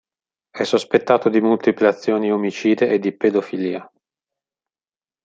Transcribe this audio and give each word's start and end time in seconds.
È 0.49 0.63
sospettato 0.63 1.29
di 1.29 1.39
multiple 1.41 1.87
azioni 1.87 2.31
omicide 2.31 2.89
e 2.89 2.97
di 2.97 3.15
pedofilia. 3.15 3.87